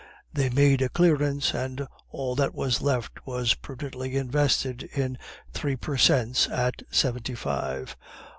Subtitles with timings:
[0.33, 5.13] They made a clearance, and all that was left was prudently invested in
[5.53, 7.95] the three per cents at seventy five.